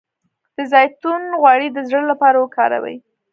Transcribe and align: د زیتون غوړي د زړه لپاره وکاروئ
د 0.55 0.57
زیتون 0.71 1.23
غوړي 1.41 1.67
د 1.71 1.77
زړه 1.89 2.01
لپاره 2.11 2.37
وکاروئ 2.39 2.97